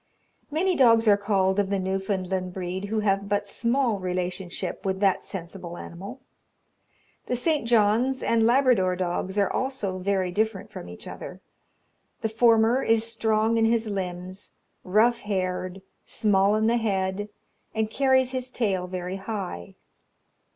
[0.49, 5.23] Many dogs are called of the Newfoundland breed who have but small relationship with that
[5.23, 6.21] sensible animal.
[7.27, 7.67] The St.
[7.67, 11.39] John's and Labrador dogs are also very different from each other.
[12.21, 14.53] The former is strong in his limbs,
[14.83, 17.29] rough haired, small in the head,
[17.75, 19.75] and carries his tail very high.